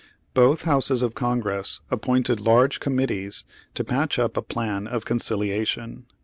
Both 0.33 0.63
Houses 0.63 1.03
of 1.03 1.13
Congress 1.13 1.81
appointed 1.91 2.39
large 2.39 2.79
com 2.79 2.97
mittees 2.97 3.43
to 3.75 3.83
patch 3.83 4.17
up 4.17 4.35
a 4.35 4.41
plan 4.41 4.87
of 4.87 5.05
conciliation. 5.05 6.07